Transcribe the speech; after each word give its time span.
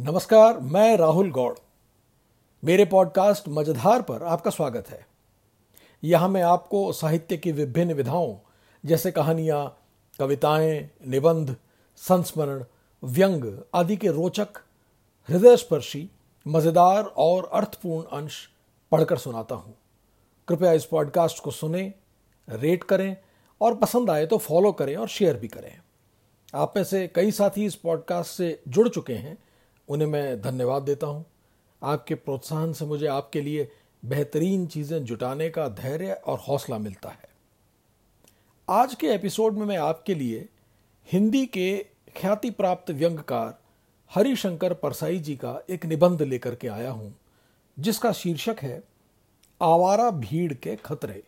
नमस्कार, 0.00 0.58
मैं 0.58 0.96
राहुल 0.96 1.30
गौड़। 1.30 1.54
मेरे 2.64 2.84
पॉडकास्ट 2.84 3.48
मज़ेदार 3.48 4.02
पर 4.02 4.22
आपका 4.22 4.50
स्वागत 4.50 4.88
है। 4.88 5.06
यहाँ 6.04 6.28
मैं 6.28 6.42
आपको 6.42 6.92
साहित्य 6.92 7.36
की 7.36 7.52
विभिन्न 7.52 7.92
विधाओं, 7.92 8.36
जैसे 8.84 9.10
कहानियाँ, 9.10 9.78
कविताएँ, 10.18 10.90
निबंध, 11.06 11.56
संस्मरण, 11.96 12.64
व्यंग 13.04 13.62
आदि 13.74 13.96
के 13.96 14.08
रोचक, 14.08 14.48
हृदयस्पर्शी, 15.28 16.10
मज़ेदार 16.46 17.04
और 17.04 17.50
अर्थपूर्ण 17.52 18.06
अंश 18.06 18.48
पढ़कर 18.92 19.16
सुनाता 19.16 19.54
हूँ। 19.54 19.74
कृपया 20.48 20.72
इस 20.72 20.84
पॉडकास्ट 20.84 21.42
को 21.42 21.50
सुने, 21.50 21.94
रेट 22.48 22.84
करें 22.84 23.16
और 23.60 23.74
पसंद 23.74 24.10
आए 24.10 24.26
तो 24.26 24.38
फॉलो 24.38 24.72
करें 24.72 24.96
और 24.96 25.08
शेयर 25.08 25.36
भी 25.36 25.48
करें। 25.48 25.80
आप 26.54 26.72
में 26.76 26.84
से 26.84 27.08
कई 27.08 27.30
साथी 27.30 27.66
इस 27.66 27.74
पॉडकास्ट 27.74 28.30
से 28.30 28.62
जुड़ 28.68 28.88
चुके 28.88 29.12
हैं 29.12 29.47
उन्हें 29.88 30.08
मैं 30.08 30.40
धन्यवाद 30.42 30.82
देता 30.82 31.06
हूँ। 31.06 31.24
आपके 31.82 32.14
प्रोत्साहन 32.14 32.72
से 32.72 32.84
मुझे 32.84 33.06
आपके 33.06 33.40
लिए 33.40 33.72
बेहतरीन 34.04 34.66
चीज़ें 34.66 35.04
जुटाने 35.04 35.50
का 35.50 35.68
धैर्य 35.68 36.12
और 36.12 36.38
हौसला 36.38 36.78
मिलता 36.78 37.08
है। 37.08 37.28
आज 38.68 38.94
के 38.94 39.06
एपिसोड 39.06 39.54
में 39.54 39.66
मैं 39.66 39.76
आपके 39.76 40.14
लिए 40.14 40.48
हिंदी 41.12 41.46
के 41.46 41.86
ख्याति 42.16 42.50
प्राप्त 42.50 42.90
व्यंगकार 42.90 43.58
हरिशंकर 44.14 44.74
परसाई 44.74 45.18
जी 45.18 45.36
का 45.36 45.62
एक 45.70 45.86
निबंध 45.86 46.22
लेकर 46.22 46.54
के 46.54 46.68
आया 46.68 46.90
हूँ, 46.90 47.14
जिसका 47.78 48.12
शीर्षक 48.12 48.56
है, 48.62 48.82
आवारा 49.62 50.10
भीड़ 50.10 50.52
के 50.52 50.76
खतरे। 50.76 51.22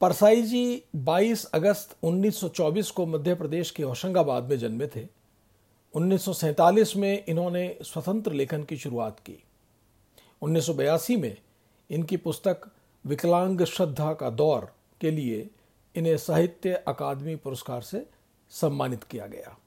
परसाई 0.00 0.42
जी 0.42 0.82
22 0.96 1.44
अगस्त 1.44 1.96
1924 2.02 2.90
को 2.90 3.06
मध्य 3.06 3.34
प्रदेश 3.34 3.70
के 3.70 3.82
होशंगाबाद 3.82 4.44
में 4.44 4.58
जन्मे 4.58 4.86
थे। 4.86 5.21
1947 5.94 6.96
में 6.96 7.24
इन्होंने 7.28 7.78
स्वतंत्र 7.82 8.32
लेखन 8.32 8.64
की 8.64 8.76
शुरुआत 8.76 9.20
की। 9.20 9.44
1982 10.42 11.16
में 11.16 11.36
इनकी 11.90 12.16
पुस्तक 12.16 12.60
विकलांग 13.06 13.64
श्रद्धा 13.64 14.14
का 14.14 14.30
दौर 14.30 14.72
के 15.00 15.10
लिए 15.10 15.50
इन्हें 15.96 16.16
साहित्य 16.16 16.74
अकादमी 16.74 17.36
पुरस्कार 17.36 17.82
से 17.82 18.06
सम्मानित 18.50 19.04
किया 19.04 19.26
गया। 19.26 19.58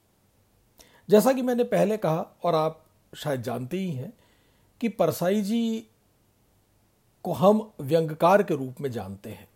जैसा 1.10 1.34
कि 1.34 1.42
मैंने 1.42 1.64
पहले 1.64 1.98
कहा, 1.98 2.26
और 2.44 2.56
आप 2.56 2.86
शायद 3.16 3.42
जानते 3.42 3.78
ही 3.78 3.92
हैं, 3.92 4.14
कि 4.82 4.90
परसाई 4.90 5.42
जी 5.42 5.88
को 7.24 7.34
हम 7.34 7.72
व्यंगकार 7.82 8.44
के 8.44 8.56
रूप 8.56 8.82
में 8.82 8.92
जानते 8.92 9.30
हैं। 9.30 9.48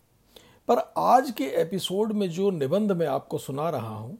पर 0.67 0.94
आज 0.97 1.31
के 1.31 1.44
एपिसोड 1.44 2.12
में 2.12 2.30
जो 2.30 2.50
निबंध 2.50 2.92
मैं 2.92 3.08
आपको 3.08 3.38
सुना 3.38 3.70
रहा 3.70 3.95
हूँ, 3.95 4.17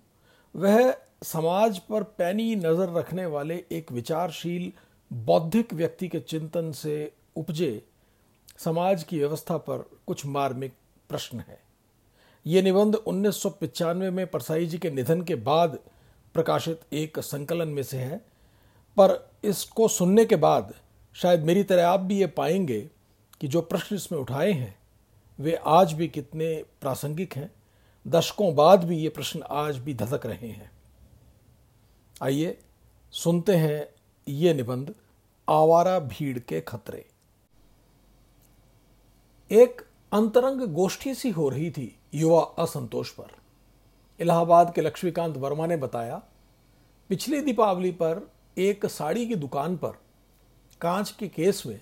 वह 0.56 0.98
समाज 1.22 1.80
पर 1.80 2.04
पैनी 2.04 2.56
नज़र 2.56 2.94
रखने 2.94 3.26
वाले 3.26 3.64
एक 3.72 3.92
विचारशील, 3.92 4.72
बौद्धिक 5.12 5.74
व्यक्ति 5.74 6.08
के 6.08 6.20
चिंतन 6.20 6.72
से 6.72 7.12
उपजे 7.36 7.82
समाज 8.58 9.04
की 9.04 9.18
व्यवस्था 9.20 9.58
पर 9.58 9.90
कुछ 10.08 10.26
मार्मिक 10.26 10.74
प्रश्न 11.10 11.40
है। 11.40 11.60
ये 12.46 12.62
निबंध 12.62 12.96
उन्नीस 12.96 13.44
में 13.94 14.28
परसाई 14.28 14.66
जी 14.66 14.78
के 14.78 14.92
निधन 14.92 15.22
के 15.22 15.36
बाद 15.36 15.78
प्रकाशित 16.36 16.82
एक 16.94 17.20
संकलन 17.20 17.68
में 17.68 17.84
से 17.84 17.98
है, 17.98 18.18
पर 18.98 19.32
इसको 19.44 19.88
सुनने 19.88 20.26
के 20.26 20.36
बाद 20.36 20.74
शायद 21.16 21.44
मेरी 21.44 21.64
तरह 21.64 21.88
आप 21.88 22.00
भी 22.00 22.20
ये 22.20 22.28
पाएँगे 22.28 22.80
कि 23.42 23.48
जो 23.48 23.62
प्रश्न 23.62 23.96
इसमें 23.96 24.20
उठाए 24.20 24.52
हैं, 24.52 24.76
वे 25.40 25.60
आज 25.66 25.94
भी 25.94 26.08
कितने 26.08 26.54
प्रासंगिक 26.82 27.34
हैं। 27.34 27.52
दशकों 28.06 28.54
बाद 28.56 28.84
भी 28.84 28.98
ये 28.98 29.10
प्रश्न 29.10 29.44
आज 29.50 29.78
भी 29.78 29.94
धधक 29.94 30.26
रहे 30.26 30.48
हैं। 30.48 30.72
आइए 32.22 32.58
सुनते 33.12 33.56
हैं 33.56 33.88
ये 34.28 34.54
निबंध, 34.54 34.94
आवारा 35.50 36.00
भीड़ 36.00 36.40
के 36.40 36.62
खतरे। 36.62 37.06
एक 39.52 39.82
अंतरंग 40.12 40.62
गोष्ठी 40.62 41.14
सी 41.16 41.30
हो 41.30 41.50
रही 41.50 41.72
थी 41.72 41.98
युवा 42.14 42.42
असंतोष 42.60 43.10
पर। 43.10 43.32
इलाहाबाद 44.20 44.74
के 44.74 44.82
लक्ष्मीकांत 44.82 45.38
वर्मा 45.38 45.66
ने 45.66 45.78
बताया, 45.78 46.22
पिछली 47.10 47.42
दीपावली 47.42 47.92
पर 47.92 48.32
एक 48.58 48.86
साड़ी 48.86 49.28
की 49.28 49.36
दुकान 49.36 49.78
पर 49.78 49.92
कांच 50.82 51.12
के 51.12 51.28
केस 51.28 51.64
में 51.66 51.82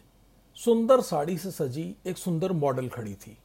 सुंदर 0.56 1.02
साड़ी 1.02 1.38
से 1.38 1.52
सजी 1.52 1.96
एक 2.06 2.18
सुंदर 2.18 2.52
मॉडल 2.52 2.90
खड़ी 2.90 3.16
थी। 3.16 3.38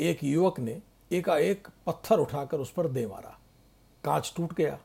एक 0.00 0.24
युवक 0.24 0.60
ने 0.60 0.82
एकाएक 1.12 1.68
पत्थर 1.86 2.18
उठाकर 2.18 2.58
उस 2.58 2.72
पर 2.72 2.88
दे 2.88 3.06
मारा। 3.06 3.38
कांच 4.04 4.32
टूट 4.36 4.54
गया। 4.54 4.78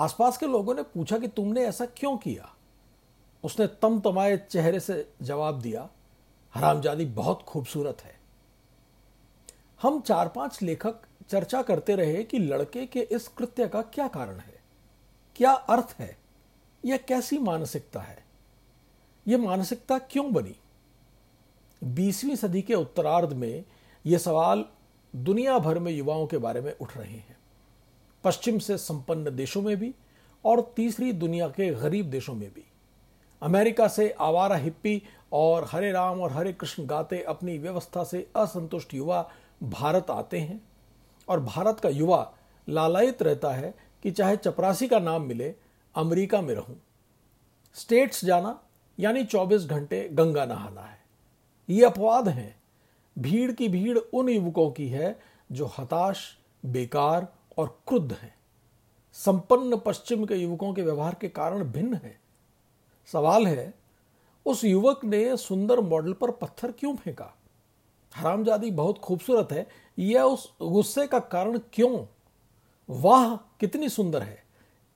आसपास 0.00 0.38
के 0.38 0.46
लोगों 0.46 0.74
ने 0.74 0.82
पूछा 0.82 1.18
कि 1.18 1.28
तुमने 1.28 1.60
ऐसा 1.60 1.86
क्यों 1.86 2.16
किया? 2.16 2.54
उसने 3.44 3.66
तम 3.66 4.00
तमाए 4.00 4.36
चेहरे 4.36 4.80
से 4.80 5.12
जवाब 5.22 5.60
दिया, 5.60 5.88
हरामजादी 6.54 7.04
बहुत 7.04 7.42
खूबसूरत 7.42 8.00
है। 8.00 8.20
हम 9.82 10.00
चार 10.00 10.28
पाँच 10.28 10.62
लेखक 10.62 10.94
चर्चा 11.28 11.62
करते 11.62 11.96
रहे 11.96 12.24
कि 12.24 12.38
लड़के 12.38 12.86
के 12.86 13.00
इस 13.00 13.28
कृत्य 13.28 13.68
का 13.68 13.82
क्या 13.82 14.08
कारण 14.08 14.38
है? 14.38 14.60
क्या 15.36 15.52
अर्थ 15.52 15.96
है? 15.98 16.18
यह 16.84 16.96
कैसी 16.96 17.38
मानसिकता 17.38 18.00
है? 18.00 18.24
यह 19.28 19.38
मानसिकता 19.38 19.98
क्यों 19.98 20.32
बनी? 20.32 20.56
बीसवीं 21.84 22.36
सदी 22.36 22.62
के 22.62 22.74
उत्तरार्ध 22.74 23.32
में 23.32 23.64
यह 24.06 24.18
सवाल 24.18 24.64
दुनिया 25.16 25.58
भर 25.58 25.78
में 25.78 25.92
युवाओं 25.92 26.26
के 26.26 26.38
बारे 26.38 26.60
में 26.60 26.76
उठ 26.78 26.96
रहे 26.96 27.12
हैं। 27.12 27.39
पश्चिम 28.24 28.58
से 28.58 28.78
संपन्न 28.78 29.36
देशों 29.36 29.62
में 29.62 29.76
भी 29.76 29.94
और 30.44 30.72
तीसरी 30.76 31.12
दुनिया 31.12 31.48
के 31.48 31.70
गरीब 31.70 32.10
देशों 32.10 32.34
में 32.34 32.50
भी। 32.54 32.64
अमेरिका 33.42 33.88
से 33.88 34.10
आवारा 34.10 34.56
हिप्पी 34.56 35.02
और 35.32 35.68
हरे 35.70 35.92
राम 35.92 36.20
और 36.20 36.32
हरे 36.32 36.52
कृष्ण 36.52 36.86
गाते 36.86 37.22
अपनी 37.22 37.58
व्यवस्था 37.58 38.04
से 38.04 38.30
असंतुष्ट 38.36 38.94
युवा 38.94 39.30
भारत 39.62 40.06
आते 40.10 40.38
हैं 40.38 40.64
और 41.28 41.40
भारत 41.40 41.80
का 41.80 41.88
युवा 41.88 42.34
लालायित 42.68 43.22
रहता 43.22 43.52
है 43.52 43.74
कि 44.02 44.10
चाहे 44.10 44.36
चपरासी 44.36 44.88
का 44.88 44.98
नाम 44.98 45.22
मिले, 45.22 45.54
अमेरिका 45.94 46.40
में 46.40 46.54
रहूँ। 46.54 46.82
स्टेट्स 47.74 48.24
जाना, 48.24 48.62
यानी 49.00 49.24
24 49.24 49.66
घंटे 49.66 50.08
गंगा 50.12 50.44
नहाना 50.44 50.80
है। 50.80 51.00
ये 51.70 51.84
अपवाद 51.84 52.28
हैं। 52.28 52.60
भीड़ 53.18 53.52
की 53.52 53.68
भीड़ 53.68 53.98
उन 53.98 54.28
युवकों 54.28 54.70
की 54.70 54.88
है 54.88 55.20
जो 55.52 55.66
हताश, 55.66 56.38
बेकार 56.66 57.32
और 57.60 57.80
क्रुद्ध 57.88 58.12
हैं। 58.12 58.34
संपन्न 59.12 59.76
पश्चिम 59.76 60.24
के 60.24 60.34
युवकों 60.34 60.74
के 60.74 60.82
व्यवहार 60.82 61.16
के 61.20 61.28
कारण 61.28 61.64
भिन्न 61.64 61.94
है। 61.94 62.20
सवाल 63.06 63.46
है, 63.46 63.74
उस 64.46 64.64
युवक 64.64 65.04
ने 65.04 65.36
सुंदर 65.36 65.80
मॉडल 65.80 66.12
पर 66.12 66.30
पत्थर 66.30 66.72
क्यों 66.72 66.96
फेंका? 66.96 67.34
हरामजादी 68.14 68.70
बहुत 68.70 68.98
खूबसूरत 68.98 69.48
है, 69.52 69.68
यह 69.98 70.22
उस 70.22 70.54
गुस्से 70.62 71.06
का 71.06 71.18
कारण 71.18 71.58
क्यों? 71.72 72.06
वाह, 72.90 73.36
कितनी 73.36 73.88
सुंदर 73.88 74.22
है। 74.22 74.44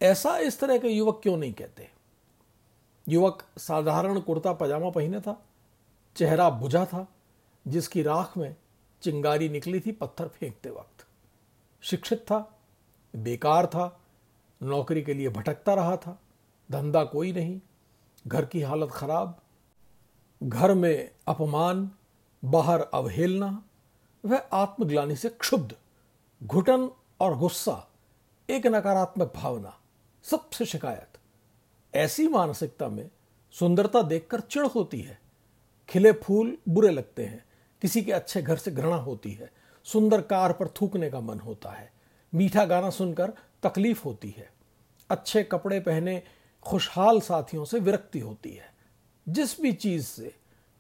ऐसा 0.02 0.38
इस 0.38 0.60
तरह 0.60 0.78
के 0.78 0.88
युवक 0.88 1.20
क्यों 1.22 1.36
नहीं 1.36 1.52
कहते? 1.52 1.90
युवक 3.08 3.44
साधारण 3.58 4.20
कुर्ता 4.20 4.52
पजामा 4.52 4.90
पहने 4.90 5.20
था, 5.20 5.44
चेहरा 6.16 6.50
बुझा 6.50 6.86
था, 6.86 7.08
जिसकी 7.68 8.02
राख 8.02 8.36
में 8.36 8.56
चिंगारी 9.02 9.48
निकली 9.48 9.80
थी 9.80 9.92
पत्थर 9.92 10.28
फेंकते 10.28 10.70
वक्त। 10.70 11.06
शिक्षित 11.82 12.18
था 12.18 12.53
बेकार 13.16 13.66
था, 13.66 14.00
नौकरी 14.62 15.02
के 15.02 15.14
लिए 15.14 15.28
भटकता 15.28 15.74
रहा 15.74 15.96
था, 15.96 16.20
धंधा 16.72 17.04
कोई 17.04 17.32
नहीं, 17.32 17.60
घर 18.26 18.44
की 18.44 18.62
हालत 18.62 18.90
खराब, 18.92 19.40
घर 20.42 20.74
में 20.74 21.10
अपमान, 21.28 21.90
बाहर 22.44 22.80
अवहेलना, 22.80 23.64
वह 24.24 24.38
आत्मग्लानी 24.52 25.16
से 25.16 25.28
क्षुब्ध, 25.28 25.76
घुटन 26.42 26.90
और 27.20 27.38
गुस्सा, 27.38 27.88
एक 28.50 28.66
नकारात्मक 28.66 29.32
भावना, 29.36 29.78
सबसे 30.22 30.64
शिकायत। 30.64 31.08
ऐसी 31.94 32.28
मानसिकता 32.28 32.88
में 32.88 33.10
सुंदरता 33.50 34.02
देखकर 34.02 34.40
चिड़ 34.40 34.66
होती 34.66 35.00
है। 35.00 35.20
खिले 35.88 36.12
फूल 36.12 36.58
बुरे 36.68 36.90
लगते 36.90 37.26
हैं, 37.26 37.44
किसी 37.82 38.02
के 38.02 38.12
अच्छे 38.12 38.42
घर 38.42 38.56
से 38.56 38.70
घृणा 38.70 38.96
होती 38.96 39.32
है, 39.32 39.52
सुंदर 39.84 40.20
कार 40.20 40.52
पर 40.52 40.68
थूकने 40.68 41.10
का 41.10 41.20
मन 41.20 41.40
होता 41.40 41.70
है। 41.70 41.93
मीठा 42.34 42.64
गाना 42.64 42.90
सुनकर 42.90 43.32
तकलीफ़ 43.62 44.04
होती 44.04 44.34
है। 44.38 44.52
अच्छे 45.10 45.42
कपड़े 45.42 45.80
पहने 45.80 46.22
खुशहाल 46.62 47.20
साथियों 47.20 47.64
से 47.64 47.80
विरक्ति 47.80 48.18
होती 48.18 48.52
है। 48.52 48.74
जिस 49.28 49.60
भी 49.60 49.72
चीज़ 49.72 50.06
से 50.06 50.34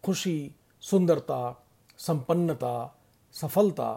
खुशी, 0.04 0.54
सुंदरता, 0.80 1.66
संपन्नता, 1.98 2.98
सफलता, 3.32 3.92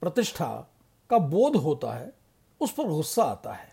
प्रतिष्ठा 0.00 0.70
का 1.10 1.18
बोध 1.18 1.56
होता 1.56 1.92
है, 1.92 2.12
उस 2.60 2.72
पर 2.72 2.84
गुस्सा 2.84 3.22
आता 3.22 3.52
है। 3.52 3.72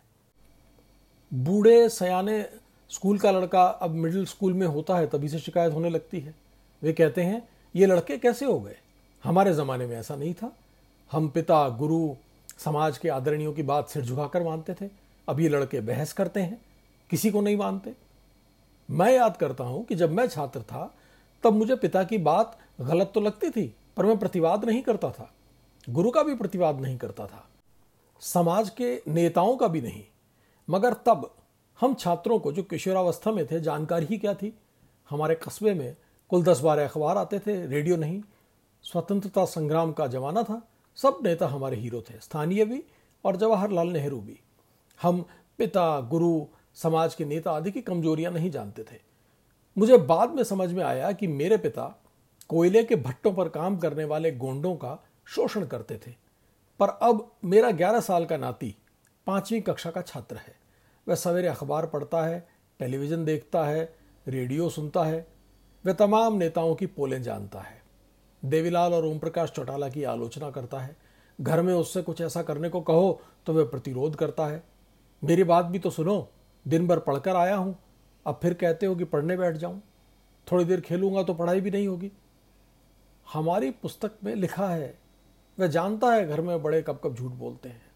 बूढ़े 1.33 1.89
सयाने 1.89 2.49
स्कूल 2.89 3.19
का 3.19 3.31
लड़का 3.31 3.63
अब 3.63 3.89
मिडिल 3.89 4.25
स्कूल 4.25 4.53
में 4.53 4.67
होता 4.67 4.97
है, 4.97 5.07
तभी 5.07 5.29
से 5.29 5.39
शिकायत 5.39 5.73
होने 5.73 5.89
लगती 5.89 6.19
है। 6.19 6.35
वे 6.83 6.93
कहते 6.93 7.23
हैं, 7.23 7.49
ये 7.75 7.85
लड़के 7.85 8.17
कैसे 8.17 8.45
हो 8.45 8.59
गए? 8.59 8.77
हमारे 9.23 9.53
ज़माने 9.53 9.85
में 9.85 9.97
ऐसा 9.97 10.15
नहीं 10.15 10.33
था। 10.33 10.57
हम 11.11 11.29
पिता, 11.29 11.69
गुरु 11.69 12.15
समाज 12.59 12.97
के 12.97 13.09
आदरणियों 13.09 13.53
की 13.53 13.63
बात 13.63 13.89
सिर 13.89 14.05
झुकाकर 14.05 14.43
मानते 14.43 14.73
थे। 14.73 14.89
अब 15.29 15.39
ये 15.39 15.49
लड़के 15.49 15.81
बहस 15.81 16.13
करते 16.13 16.39
हैं। 16.39 16.61
किसी 17.09 17.31
को 17.31 17.41
नहीं 17.41 17.57
मानते। 17.57 17.93
मैं 18.91 19.13
याद 19.13 19.37
करता 19.37 19.63
हूँ 19.63 19.85
कि 19.85 19.95
जब 19.95 20.11
मैं 20.11 20.27
छात्र 20.27 20.61
था, 20.61 20.95
तब 21.43 21.53
मुझे 21.53 21.75
पिता 21.75 22.03
की 22.03 22.17
बात 22.17 22.57
गलत 22.81 23.11
तो 23.15 23.21
लगती 23.21 23.49
थी, 23.49 23.75
पर 23.97 24.05
मैं 24.05 24.17
प्रतिवाद 24.17 24.65
नहीं 24.65 24.81
करता 24.81 25.11
था। 25.11 25.33
गुरु 25.89 26.11
का 26.11 26.23
भी 26.23 26.35
प्रतिवाद 26.35 26.79
नहीं 26.79 26.97
करता 26.97 27.25
था। 27.25 27.49
समाज 28.19 28.69
के 28.69 29.01
नेताओं 29.07 29.57
का 29.57 29.67
भी 29.67 29.81
नहीं। 29.81 30.03
मगर 30.69 30.93
तब 30.93 31.35
हम 31.79 31.93
छात्रों 31.93 32.39
को 32.39 32.51
जो 32.51 32.63
किशोरावस्था 32.63 33.31
में 33.31 33.45
थे, 33.47 33.59
जानकारी 33.59 34.05
ही 34.05 34.17
क्या 34.17 34.33
थी? 34.33 34.57
हमारे 35.09 35.35
कस्बे 35.35 35.73
में 35.73 35.95
कुल 36.29 36.43
दस 36.43 36.59
बारह 36.59 36.87
अखबार 36.87 37.17
आते 37.17 37.39
थे, 37.39 37.67
रेडियो 37.67 37.97
नहीं। 37.97 38.21
स्वतंत्रता 38.83 39.45
संग्राम 39.45 39.91
का 39.91 40.07
जमाना 40.07 40.43
था। 40.43 40.61
सब 41.01 41.19
नेता 41.23 41.47
हमारे 41.47 41.77
हीरो 41.77 42.01
थे, 42.01 42.19
स्थानीय 42.19 42.65
भी 42.65 42.83
और 43.25 43.35
जवाहरलाल 43.35 43.87
नेहरू 43.87 44.19
भी। 44.21 44.39
हम 45.01 45.25
पिता, 45.57 46.01
गुरु, 46.01 46.45
समाज 46.75 47.15
के 47.15 47.25
नेता 47.25 47.51
आदि 47.51 47.71
की 47.71 47.81
कमजोरियाँ 47.81 48.31
नहीं 48.31 48.51
जानते 48.51 48.83
थे। 48.83 48.99
मुझे 49.77 49.97
बाद 49.97 50.29
में 50.29 50.43
समझ 50.43 50.73
में 50.73 50.83
आया 50.83 51.11
कि 51.11 51.27
मेरे 51.27 51.57
पिता 51.57 52.03
कोयले 52.49 52.83
के 52.83 52.95
भट्टों 52.95 53.33
पर 53.33 53.49
काम 53.49 53.77
करने 53.77 54.03
वाले 54.03 54.31
गोंडों 54.31 54.75
का 54.75 54.97
शोषण 55.25 55.65
करते 55.65 55.99
थे। 56.07 56.11
पर 56.79 56.89
अब 56.89 57.31
मेरा 57.45 57.71
ग्यारह 57.71 57.99
साल 57.99 58.25
का 58.25 58.37
नाती 58.37 58.75
पांचवी 59.27 59.61
कक्षा 59.61 59.91
का 59.91 60.01
छात्र 60.01 60.35
है। 60.35 60.55
वह 61.07 61.15
सवेरे 61.15 61.47
अखबार 61.47 61.85
पढ़ता 61.85 62.23
है, 62.23 62.47
टेलीविज़न 62.79 63.25
देखता 63.25 63.63
है, 63.63 63.95
रेडियो 64.27 64.69
सुनता 64.69 65.03
है, 65.03 65.27
वह 65.85 65.93
तमाम 65.93 66.33
नेताओं 66.33 66.75
की 66.75 66.85
पोलें 66.85 67.21
जानता 67.23 67.59
है। 67.59 67.78
देवीलाल 68.43 68.93
और 68.93 69.05
ओम 69.05 69.19
प्रकाश 69.19 69.49
चौटाला 69.49 69.89
की 69.89 70.03
आलोचना 70.05 70.49
करता 70.51 70.79
है। 70.79 70.95
घर 71.39 71.61
में 71.61 71.73
उससे 71.73 72.01
कुछ 72.01 72.21
ऐसा 72.21 72.41
करने 72.43 72.69
को 72.69 72.81
कहो 72.81 73.19
तो 73.45 73.53
वह 73.53 73.65
प्रतिरोध 73.65 74.15
करता 74.15 74.45
है। 74.45 74.63
मेरी 75.21 75.43
बात 75.43 75.65
भी 75.65 75.79
तो 75.79 75.89
सुनो, 75.89 76.27
दिन 76.65 76.87
भर 76.87 76.99
पढ़कर 76.99 77.35
आया 77.35 77.55
हूँ। 77.55 77.75
अब 78.25 78.39
फिर 78.41 78.53
कहते 78.53 78.85
हो 78.85 78.95
कि 78.95 79.03
पढ़ने 79.05 79.37
बैठ 79.37 79.55
जाऊँ। 79.55 79.81
थोड़ी 80.47 80.65
देर 80.65 80.81
खेलूँगा 80.81 81.23
तो 81.23 81.33
पढ़ाई 81.33 81.61
भी 81.61 81.71
नहीं 81.71 81.87
होगी। 81.87 82.11
हमारी 83.27 83.69
पुस्तक 83.73 84.11
में 84.23 84.33
लिखा 84.35 84.67
है, 84.67 84.97
वह 85.57 85.67
जानता 85.67 86.13
है 86.13 86.27
घर 86.27 86.41
में 86.41 86.61
बड़े 86.63 86.81
कब 86.81 86.99
कब 87.03 87.15
झूठ 87.15 87.31
बोलते 87.31 87.69
हैं। 87.69 87.87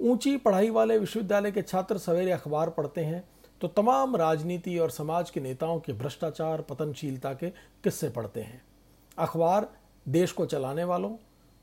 ऊँची 0.00 0.36
पढ़ाई 0.36 0.70
वाले 0.70 0.98
विश्वविद्यालय 0.98 1.50
के 1.50 1.62
छात्र 1.62 1.98
सवेरे 1.98 2.32
अखबार 2.32 2.70
पढ़ते 2.70 3.04
हैं 3.04 3.24
तो 3.60 3.68
तमाम 3.68 4.16
राजनीति 4.16 4.76
और 4.78 4.90
समाज 4.90 5.30
के 5.30 5.40
नेताओं 5.40 5.78
के 5.80 5.92
भ्रष्टाचार, 5.92 6.60
पतनशीलता 6.62 7.32
के 7.34 7.48
किस्से 7.84 8.08
पढ़ते 8.08 8.40
हैं। 8.40 8.62
अखबार 9.18 9.68
देश 10.08 10.32
को 10.32 10.46
चलाने 10.46 10.84
वालों 10.84 11.16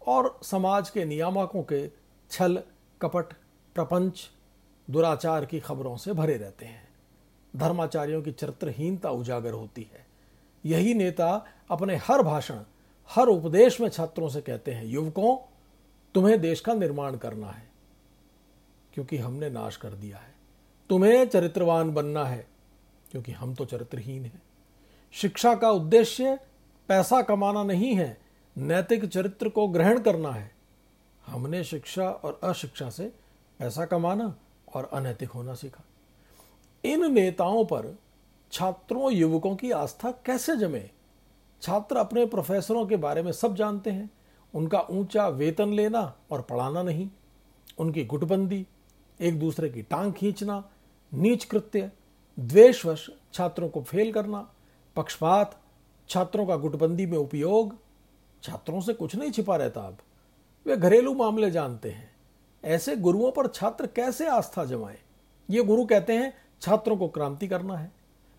और 0.08 0.40
समाज 0.44 0.90
के 0.90 1.06
नियामकों 1.06 1.64
के 1.64 1.88
छल, 2.32 2.64
कपट, 3.02 3.34
प्रपंच, 3.76 4.30
दुराचार 4.90 5.46
की 5.46 5.60
खबरों 5.60 5.98
से 5.98 6.14
भरे 6.14 6.38
रहते 6.38 6.66
हैं। 6.66 6.88
धर्माचार्यों 7.56 8.22
की 8.22 8.32
चरित्रहीनता 8.32 9.10
उजागर 9.10 9.52
होती 9.52 9.90
है। 9.94 10.06
यही 10.66 10.94
नेता 10.94 11.46
अपने 11.70 11.96
हर 11.96 12.22
भाषण, 12.22 12.60
हर 13.10 13.28
उपदेश 13.28 13.82
में 13.82 13.90
छात्रों 13.90 14.30
से 14.30 14.42
कहते 14.42 14.72
हैं, 14.72 14.86
युवकों, 14.86 15.38
तुम्हें 16.16 16.42
देश 16.42 16.62
का 16.62 16.74
निर्माण 16.74 17.18
करना 17.18 17.48
है, 17.48 17.68
क्योंकि 18.94 19.18
हमने 19.18 19.50
नाश 19.50 19.78
कर 19.78 19.90
दिया 19.90 20.18
है। 20.18 20.34
तुम्हें 20.90 21.28
चरित्रवान 21.28 21.94
बनना 21.94 22.26
है, 22.26 22.48
क्योंकि 23.12 23.32
हम 23.32 23.56
तो 23.56 23.66
चरित्रहीन 23.66 24.26
हैं। 24.26 24.42
शिक्षा 25.12 25.56
का 25.56 25.72
उद्देश्य 25.72 26.40
पैसा 26.88 27.22
कमाना 27.22 27.64
नहीं 27.64 27.96
है, 27.96 28.18
नैतिक 28.58 29.06
चरित्र 29.06 29.50
को 29.50 29.68
ग्रहण 29.68 30.00
करना 30.00 30.32
है। 30.32 30.56
हमने 31.26 31.64
शिक्षा 31.64 32.10
और 32.10 32.40
अशिक्षा 32.44 32.90
से 32.90 33.04
पैसा 33.60 33.86
कमाना 33.86 34.36
और 34.76 34.90
अनैतिक 34.94 35.30
होना 35.30 35.54
सीखा। 35.54 35.84
इन 36.86 37.14
नेताओं 37.14 37.66
पर 37.66 38.00
छात्रों, 38.52 39.12
युवकों 39.12 39.56
की 39.56 39.72
आस्था 39.72 40.12
कैसे 40.12 40.56
जमे? 40.56 40.90
छात्र 41.62 41.98
अपने 41.98 42.26
प्रोफेसरों 42.26 42.86
के 42.86 42.96
बारे 42.96 43.22
में 43.22 43.32
सब 43.32 43.56
जानते 43.56 43.90
हैं। 43.92 44.10
उनका 44.54 44.80
ऊँचा 44.80 45.28
वेतन 45.28 45.74
लेना 45.74 46.16
और 46.32 46.42
पढ़ाना 46.42 46.84
नहीं। 46.84 47.10
उनकी 47.78 48.06
गुटबंदी, 48.06 48.68
एक 49.22 49.40
दूसरे 49.40 49.70
की 49.70 49.82
टांग 49.82 50.14
खींचना, 50.14 50.70
नीच 51.14 51.46
कृत्य, 51.46 51.92
द्वेषवश 52.40 53.10
छात्रों 53.34 53.70
को 53.70 53.82
फेल 53.82 54.14
करना, 54.14 54.52
पक्षपात 54.96 55.62
छात्रों 56.10 56.46
का 56.46 56.56
गुटबंदी 56.56 57.06
में 57.06 57.18
उपयोग, 57.18 57.76
छात्रों 58.44 58.82
से 58.82 58.94
कुछ 58.94 59.16
नहीं 59.16 59.32
छिपा 59.32 59.56
रहता 59.56 59.82
अब। 59.82 59.98
वे 60.66 60.78
घरेलू 60.78 61.14
मामले 61.14 61.52
जानते 61.52 61.90
हैं। 61.90 62.10
ऐसे 62.64 62.96
गुरुओं 62.96 63.32
पर 63.32 63.48
छात्र 63.48 63.88
कैसे 63.88 64.28
आस्था 64.28 64.66
जमाए? 64.66 64.98
ये 65.50 65.64
गुरु 65.64 65.86
कहते 65.86 66.14
हैं, 66.14 66.34
छात्रों 66.62 66.98
को 66.98 67.08
क्रांति 67.08 67.48
करना 67.48 67.78
है। 67.78 67.92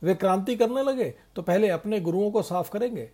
वे 0.03 0.15
क्रांति 0.15 0.57
करने 0.57 0.83
लगे 0.83 1.15
तो 1.37 1.43
पहले 1.43 1.69
अपने 1.69 2.01
गुरुओं 2.01 2.31
को 2.31 2.43
साफ़ 2.43 2.71
करेंगे। 2.71 3.09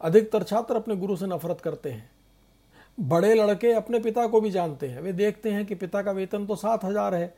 अधिकतर 0.00 0.42
छात्र 0.42 0.76
अपने 0.76 0.96
गुरु 0.96 1.16
से 1.16 1.26
नफरत 1.26 1.60
करते 1.60 1.90
हैं। 1.90 2.10
बड़े 2.98 3.34
लड़के 3.34 3.72
अपने 3.72 3.98
पिता 3.98 4.26
को 4.26 4.40
भी 4.40 4.50
जानते 4.50 4.88
हैं। 4.88 5.00
वे 5.02 5.12
देखते 5.12 5.50
हैं 5.50 5.64
कि 5.66 5.74
पिता 5.74 6.02
का 6.02 6.12
वेतन 6.12 6.46
तो 6.46 6.56
सात 6.56 6.84
हज़ार 6.84 7.14
है, 7.14 7.34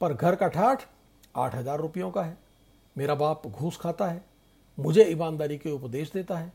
पर 0.00 0.12
घर 0.12 0.34
का 0.34 0.48
ठाठ 0.48 0.82
आठ 1.36 1.54
हज़ार 1.54 1.80
रुपयों 1.80 2.10
का 2.10 2.22
है। 2.22 2.36
मेरा 2.96 3.14
बाप 3.14 3.46
घूस 3.46 3.76
खाता 3.76 4.06
है। 4.06 4.22
मुझे 4.78 5.04
ईमानदारी 5.04 5.58
के 5.58 5.70
उपदेश 5.70 6.12
देता 6.12 6.36
है। 6.38 6.52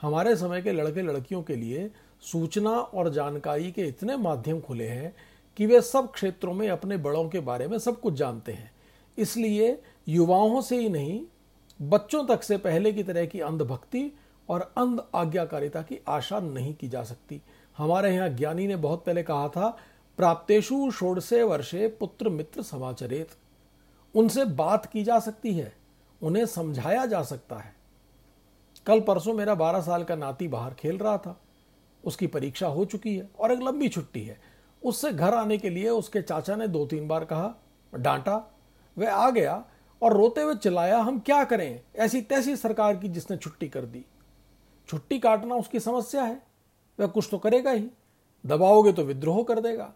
हमारे 0.00 0.36
समय 0.36 0.62
के 0.62 0.72
लड़के 0.72 1.02
लड़कियों 1.02 1.42
के 1.42 1.56
लिए 1.56 1.90
सूचना 2.22 2.70
और 2.70 3.08
जानकारी 3.08 3.72
के 3.72 3.82
इतने 3.82 4.16
माध्यम 4.16 4.60
खुले 4.60 4.88
हैं 4.88 5.14
कि 5.56 5.66
वे 5.66 5.80
सब 5.80 6.12
क्षेत्रों 6.12 6.54
में 6.54 6.68
अपने 6.68 6.96
बड़ों 6.96 7.28
के 7.28 7.40
बारे 7.40 7.68
में 7.68 7.78
सब 7.78 8.00
कुछ 8.00 8.14
जानते 8.14 8.52
हैं। 8.52 8.70
इसलिए 9.18 9.82
युवाओं 10.08 10.60
से 10.60 10.78
ही 10.78 10.88
नहीं, 10.88 11.20
बच्चों 11.82 12.24
तक 12.26 12.42
से 12.42 12.56
पहले 12.58 12.92
की 12.92 13.02
तरह 13.02 13.26
की 13.26 13.40
अंधभक्ति 13.40 14.12
और 14.48 14.60
अंध 14.60 15.02
आज्ञाकारिता 15.14 15.82
की 15.82 15.98
आशा 16.08 16.40
नहीं 16.40 16.74
की 16.74 16.88
जा 16.88 17.02
सकती। 17.02 17.42
हमारे 17.78 18.14
यहाँ 18.14 18.28
ज्ञानी 18.28 18.66
ने 18.66 18.76
बहुत 18.76 19.04
पहले 19.04 19.22
कहा 19.22 19.48
था 19.48 19.78
प्राप्तेशु 20.16 20.90
षोड़से 20.90 21.42
वर्षे 21.42 21.88
पुत्र 21.88 22.28
मित्र 22.28 22.62
समाचरित। 22.62 23.28
उनसे 24.14 24.44
बात 24.44 24.86
की 24.86 25.04
जा 25.04 25.18
सकती 25.18 25.52
है। 25.54 25.72
उन्हें 26.22 26.46
समझाया 26.46 27.06
जा 27.06 27.22
सकता 27.22 27.56
है। 27.56 27.74
कल 28.86 29.00
परसों 29.00 29.34
मेरा 29.34 29.54
बारह 29.54 29.80
साल 29.80 30.04
का 30.04 30.16
नाती 30.16 30.48
बाहर 30.48 30.74
खेल 30.74 30.98
रहा 30.98 31.18
था। 31.18 31.40
उसकी 32.04 32.26
परीक्षा 32.26 32.66
हो 32.66 32.84
चुकी 32.84 33.16
है 33.16 33.30
और 33.38 33.52
एक 33.52 33.60
लंबी 33.60 33.88
छुट्टी 33.88 34.22
है। 34.22 34.40
उससे 34.82 35.12
घर 35.12 35.34
आने 35.34 35.58
के 35.58 35.70
लिए 35.70 35.88
उसके 35.88 36.22
चाचा 36.22 36.56
ने 36.56 36.68
दो 36.68 36.86
तीन 36.86 37.08
बार 37.08 37.24
कहा, 37.24 37.54
डांटा, 37.94 38.36
वह 38.98 39.12
आ 39.12 39.30
गया 39.30 39.64
और 40.02 40.12
रोते 40.12 40.42
हुए 40.42 40.54
चिल्लाया, 40.54 40.98
हम 40.98 41.18
क्या 41.18 41.44
करें? 41.44 41.80
ऐसी 41.96 42.20
तैसी 42.22 42.56
सरकार 42.56 42.96
की 42.96 43.08
जिसने 43.08 43.36
छुट्टी 43.36 43.68
कर 43.68 43.84
दी। 43.84 44.04
छुट्टी 44.88 45.18
काटना 45.18 45.54
उसकी 45.54 45.80
समस्या 45.80 46.22
है। 46.22 46.42
वह 47.00 47.06
कुछ 47.06 47.28
तो 47.30 47.38
करेगा 47.38 47.70
ही। 47.70 47.90
दबाओगे 48.46 48.92
तो 48.92 49.02
विद्रोह 49.02 49.42
कर 49.42 49.60
देगा। 49.60 49.92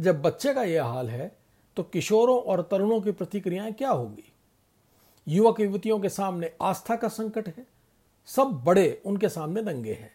जब 0.00 0.22
बच्चे 0.22 0.54
का 0.54 0.62
यह 0.62 0.84
हाल 0.84 1.08
है 1.10 1.36
तो 1.76 1.82
किशोरों 1.82 2.38
और 2.40 2.62
तरुणों 2.62 3.00
की 3.00 3.10
प्रतिक्रियाएँ 3.10 3.72
क्या 3.72 3.90
होगी? 3.90 4.32
युवक 5.28 5.60
युवतियों 5.60 6.00
के 6.00 6.08
सामने 6.08 6.52
आस्था 6.62 6.96
का 6.96 7.08
संकट 7.08 7.48
है। 7.48 7.66
सब 8.26 8.62
बड़े 8.66 9.02
उनके 9.04 9.28
सामने 9.28 9.62
दंगे 9.62 9.92
हैं। 9.92 10.10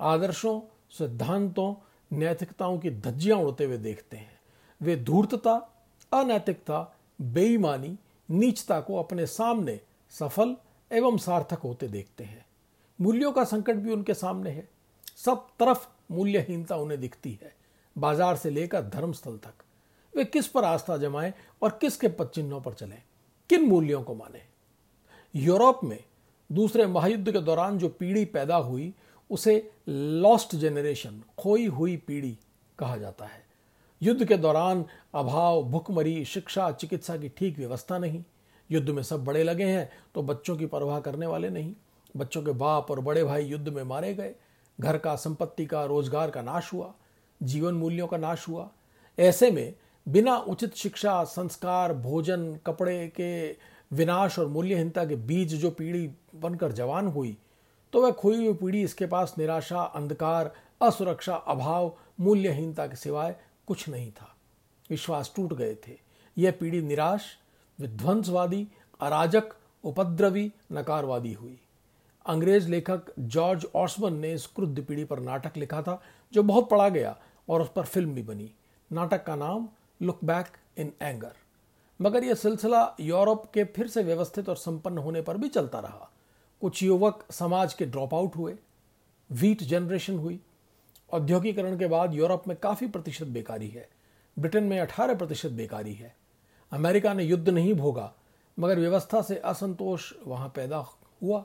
आदर्शों, 0.00 0.60
सिद्धांतों, 0.90 1.74
नैतिकताओं 2.12 2.78
की 2.78 2.90
धज्जियाँ 2.90 3.38
उड़ते 3.38 3.64
हुए 3.64 3.78
देखते 3.78 4.16
हैं। 4.16 4.40
वे 4.80 4.96
धूर्तता, 4.96 5.54
अनैतिकता, 6.12 6.96
बेईमानी, 7.20 7.98
नीचता 8.30 8.80
को 8.80 8.96
अपने 8.96 9.26
सामने 9.26 9.80
सफल 10.10 10.56
एवं 10.92 11.16
सार्थक 11.16 11.58
होते 11.58 11.88
देखते 11.88 12.24
हैं। 12.24 12.46
मूल्यों 13.00 13.32
का 13.32 13.44
संकट 13.44 13.74
भी 13.74 13.92
उनके 13.92 14.14
सामने 14.14 14.50
है। 14.50 14.68
सब 15.16 15.46
तरफ़ 15.58 15.88
मूल्यहीनता 16.12 16.76
उन्हें 16.76 17.00
दिखती 17.00 17.38
है, 17.42 17.54
बाज़ार 17.98 18.36
से 18.36 18.50
लेकर 18.50 18.82
धर्मस्थल 18.82 19.36
तक। 19.36 19.64
वे 20.16 20.24
किस 20.24 20.48
पर 20.48 20.64
आस्था 20.64 20.96
जमाएँ 20.96 21.34
और 21.62 21.78
किसके 21.80 22.08
पद 22.08 22.28
चिन्हों 22.28 22.60
पर 22.60 22.72
चलें? 22.72 23.02
किन 23.50 23.62
मूल्यों 23.62 24.02
को 24.02 24.14
माने? 24.14 24.47
यूरोप 25.34 25.80
में 25.84 25.98
दूसरे 26.50 26.86
महायुद्ध 26.86 27.32
के 27.32 27.40
दौरान 27.40 27.78
जो 27.78 27.88
पीढ़ी 27.88 28.24
पैदा 28.24 28.56
हुई, 28.56 28.92
उसे 29.30 29.70
लॉस्ट 29.88 30.54
जेनरेशन 30.54 31.22
खोई 31.38 31.66
हुई 31.66 31.96
पीढ़ी 31.96 32.36
कहा 32.78 32.96
जाता 32.96 33.24
है। 33.24 33.46
युद्ध 34.02 34.24
के 34.24 34.36
दौरान 34.36 34.84
अभाव, 35.14 35.62
भुखमरी, 35.62 36.24
शिक्षा, 36.24 36.70
चिकित्सा 36.70 37.16
की 37.16 37.28
ठीक 37.28 37.58
व्यवस्था 37.58 37.98
नहीं। 37.98 38.22
युद्ध 38.70 38.88
में 38.90 39.02
सब 39.02 39.24
बड़े 39.24 39.42
लगे 39.44 39.64
हैं 39.64 39.88
तो 40.14 40.22
बच्चों 40.22 40.56
की 40.56 40.66
परवाह 40.66 41.00
करने 41.00 41.26
वाले 41.26 41.50
नहीं। 41.50 41.74
बच्चों 42.14 42.42
के 42.42 42.52
बाप 42.52 42.90
और 42.90 43.00
बड़े 43.00 43.24
भाई 43.24 43.44
युद्ध 43.44 43.68
में 43.68 43.82
मारे 43.82 44.14
गए। 44.14 44.34
घर 44.78 44.98
का 44.98 45.14
संपत्ति 45.16 45.66
का 45.66 45.84
रोज़गार 45.84 46.30
का 46.30 46.42
नाश 46.42 46.72
हुआ, 46.72 46.92
जीवन 47.40 47.74
मूल्यों 47.74 48.06
का 48.06 48.16
नाश 48.16 48.48
हुआ। 48.48 48.68
ऐसे 49.18 49.50
में 49.50 49.74
बिना 50.06 50.36
उचित 50.38 50.74
शिक्षा, 50.74 51.22
संस्कार, 51.24 51.92
भोजन, 51.94 52.54
कपड़े 52.66 53.06
के 53.16 53.50
विनाश 53.92 54.38
और 54.38 54.46
मूल्यहीनता 54.46 55.04
के 55.04 55.16
बीज 55.16 55.54
जो 55.54 55.70
पीढ़ी 55.70 56.10
बनकर 56.34 56.72
जवान 56.72 57.06
हुई 57.06 57.38
तो 57.92 58.02
वह 58.02 58.10
खोई 58.10 58.36
हुई 58.36 58.54
पीढ़ी 58.54 58.82
इसके 58.82 59.06
पास 59.06 59.34
निराशा, 59.38 59.80
अंधकार, 59.80 60.54
असुरक्षा, 60.82 61.34
अभाव, 61.34 61.96
मूल्यहीनता 62.20 62.86
के 62.86 62.96
सिवाय 62.96 63.36
कुछ 63.66 63.88
नहीं 63.88 64.10
था। 64.10 64.36
विश्वास 64.90 65.32
टूट 65.36 65.52
गए 65.52 65.74
थे। 65.74 65.98
यह 66.38 66.52
पीढ़ी 66.60 66.82
निराश, 66.82 67.22
विध्वंसवादी, 67.80 68.68
अराजक, 69.00 69.48
उपद्रवी, 69.84 70.52
नकारवादी 70.72 71.32
हुई। 71.32 71.60
अंग्रेज़ 72.26 72.68
लेखक 72.68 73.02
जॉर्ज 73.18 73.66
ऑस्बन 73.74 74.14
ने 74.14 74.32
इस 74.32 74.46
क्रुद्ध 74.46 74.84
पीढ़ी 74.84 75.04
पर 75.04 75.20
नाटक 75.20 75.56
लिखा 75.56 75.82
था, 75.82 76.02
जो 76.32 76.42
बहुत 76.42 76.70
पढ़ा 76.70 76.88
गया 76.88 77.16
और 77.48 77.62
उस 77.62 77.70
पर 77.76 77.82
फ़िल्म 77.82 78.14
भी 78.14 78.22
बनी। 78.22 78.52
नाटक 78.92 79.24
का 79.24 79.36
नाम 79.36 79.68
लुक 80.02 80.24
बैक 80.24 80.46
इन 80.78 80.92
एंगर 81.02 81.32
मगर 82.00 82.24
यह 82.24 82.34
सिलसिला 82.34 82.82
यूरोप 83.00 83.50
के 83.52 83.64
फिर 83.66 83.86
से 83.86 84.02
व्यवस्थित 84.02 84.48
और 84.48 84.56
संपन्न 84.56 84.98
होने 84.98 85.22
पर 85.22 85.36
भी 85.36 85.48
चलता 85.48 85.78
रहा। 85.78 86.10
कुछ 86.62 86.82
युवक 86.82 87.24
समाज 87.30 87.74
के 87.74 87.86
ड्रॉप 87.86 88.14
आउट 88.14 88.36
हुए, 88.36 88.54
वीट 89.30 89.62
जनरेशन 89.62 90.18
हुई। 90.18 90.40
औद्योगिकरण 91.10 91.78
के 91.78 91.86
बाद 91.86 92.14
यूरोप 92.14 92.48
में 92.48 92.56
काफ़ी 92.56 92.86
प्रतिशत 92.86 93.26
बेकारी 93.26 93.68
है। 93.68 93.88
ब्रिटेन 94.36 94.64
में 94.64 94.78
18 94.80 95.14
प्रतिशत 95.14 95.50
बेकारी 95.50 95.94
है। 95.94 96.14
अमेरिका 96.72 97.12
ने 97.14 97.24
युद्ध 97.24 97.48
नहीं 97.48 97.74
भोगा, 97.74 98.12
मगर 98.58 98.78
व्यवस्था 98.78 99.22
से 99.22 99.36
असंतोष 99.36 100.12
वहाँ 100.26 100.48
पैदा 100.48 100.84
हुआ। 101.22 101.44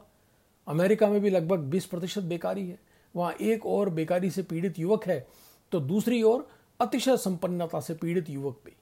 अमेरिका 0.67 1.07
में 1.07 1.19
भी 1.21 1.29
लगभग 1.29 1.59
20 1.69 1.85
प्रतिशत 1.85 2.23
बेकारी 2.23 2.67
है। 2.69 2.79
वहाँ 3.15 3.33
एक 3.33 3.65
और 3.65 3.89
बेकारी 3.89 4.29
से 4.29 4.43
पीड़ित 4.43 4.79
युवक 4.79 5.05
है 5.05 5.27
तो 5.71 5.79
दूसरी 5.79 6.21
ओर 6.23 6.47
अतिशय 6.79 7.17
संपन्नता 7.17 7.79
से 7.79 7.93
पीड़ित 7.93 8.29
युवक 8.29 8.59
भी। 8.65 8.75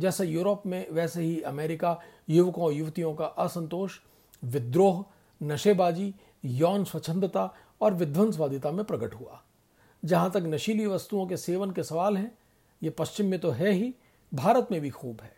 जैसे 0.00 0.26
यूरोप 0.26 0.62
में, 0.66 0.90
वैसे 0.90 1.22
ही 1.22 1.40
अमेरिका, 1.40 2.00
युवकों, 2.30 2.72
युवतियों 2.72 3.14
का 3.14 3.24
असंतोष, 3.24 3.98
विद्रोह, 4.44 5.04
नशेबाजी, 5.42 6.14
यौन 6.44 6.84
स्वच्छंदता 6.84 7.54
और 7.80 7.94
विध्वंसवादिता 7.94 8.70
में 8.70 8.84
प्रकट 8.84 9.14
हुआ। 9.14 9.42
जहाँ 10.04 10.30
तक 10.30 10.42
नशीली 10.44 10.86
वस्तुओं 10.86 11.26
के 11.26 11.36
सेवन 11.36 11.70
के 11.70 11.82
सवाल 11.82 12.16
हैं, 12.16 12.38
ये 12.82 12.90
पश्चिम 12.90 13.26
में 13.26 13.40
तो 13.40 13.50
है 13.50 13.72
ही, 13.72 13.94
भारत 14.34 14.68
में 14.70 14.80
भी 14.80 14.90
खूब 14.90 15.20
है। 15.20 15.36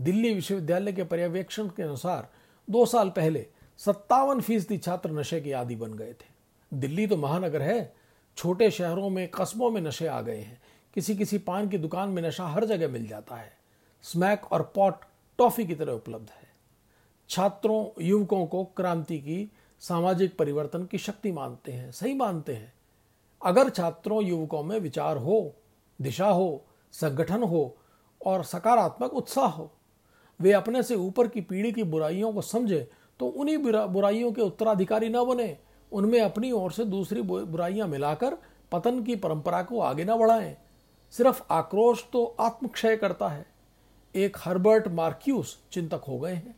दिल्ली 0.00 0.34
विश्वविद्यालय 0.34 0.92
के 0.92 1.04
पर्यवेक्षण 1.04 1.68
के 1.68 1.82
अनुसार, 1.82 2.28
दो 2.70 2.86
साल 2.86 3.10
पहले 3.10 3.46
सत्तावन 3.78 4.40
फ़ीसदी 4.40 4.78
छात्र 4.78 5.10
नशे 5.10 5.40
के 5.40 5.52
आदि 5.52 5.76
बन 5.76 5.94
गए 5.94 6.12
थे। 6.12 6.34
दिल्ली 6.74 7.06
तो 7.06 7.16
महानगर 7.16 7.62
है, 7.62 7.94
छोटे 8.36 8.70
शहरों 8.70 9.10
में 9.10 9.28
कस्बों 9.28 9.70
में 9.70 9.80
नशे 9.80 10.06
आ 10.06 10.20
गए 10.20 10.38
हैं 10.38 10.62
किसी 10.94 11.16
किसी 11.16 11.38
पान 11.38 11.68
की 11.68 11.78
दुकान 11.78 12.08
में 12.08 12.22
नशा 12.22 12.46
हर 12.46 12.64
जगह 12.64 12.88
मिल 12.88 13.06
जाता 13.06 13.36
है। 13.36 13.63
स्मैक 14.04 14.52
और 14.52 14.62
पॉट 14.74 15.04
टॉफी 15.38 15.66
की 15.66 15.74
तरह 15.74 15.92
उपलब्ध 15.92 16.30
है। 16.30 16.48
छात्रों, 17.30 18.02
युवकों 18.02 18.46
को 18.46 18.64
क्रांति 18.66 19.18
की 19.18 19.50
सामाजिक 19.82 20.36
परिवर्तन 20.38 20.84
की 20.84 20.98
शक्ति 20.98 21.32
मानते 21.32 21.72
हैं, 21.72 21.90
सही 21.92 22.14
मानते 22.14 22.54
हैं। 22.54 22.72
अगर 23.42 23.68
छात्रों, 23.70 24.22
युवकों 24.22 24.62
में 24.62 24.78
विचार 24.80 25.16
हो, 25.16 25.54
दिशा 26.00 26.28
हो, 26.28 26.64
संगठन 26.94 27.42
हो 27.42 27.76
और 28.20 28.44
सकारात्मक 28.44 29.14
उत्साह 29.14 29.46
हो, 29.46 29.70
वे 30.40 30.52
अपने 30.52 30.82
से 30.82 30.94
ऊपर 30.94 31.28
की 31.28 31.40
पीढ़ी 31.40 31.72
की 31.72 31.82
बुराइयों 31.84 32.32
को 32.32 32.42
समझे 32.42 32.88
तो 33.20 33.26
उन्हीं 33.26 33.58
बुराइयों 33.58 34.32
के 34.32 34.42
उत्तराधिकारी 34.42 35.08
न 35.08 35.24
बने। 35.24 35.56
उनमें 35.92 36.20
अपनी 36.20 36.50
ओर 36.52 36.72
से 36.72 36.84
दूसरी 36.84 37.22
बुराइयाँ 37.22 37.88
मिलाकर 37.88 38.36
पतन 38.72 39.02
की 39.02 39.16
परंपरा 39.16 39.62
को 39.62 39.80
आगे 39.80 40.04
न 40.04 40.16
बढ़ाएँ। 40.16 40.56
सिर्फ़ 41.14 41.42
आक्रोश 41.50 42.04
तो 42.12 42.24
आत्मक्षय 42.40 42.96
करता 42.96 43.28
है। 43.28 43.53
एक 44.14 44.36
हर्बर्ट 44.40 44.88
मार्क्यूस 44.88 45.58
चिंतक 45.72 46.04
हो 46.08 46.18
गए 46.18 46.34
हैं, 46.34 46.54